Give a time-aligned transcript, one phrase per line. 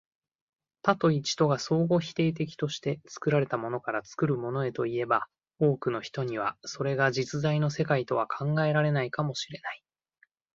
[0.81, 5.27] 多と一とが相互否定的として、作られたものから作るものへといえば、
[5.59, 9.83] 多くの人にはそれが実在の世界とは考えられないかも知れない。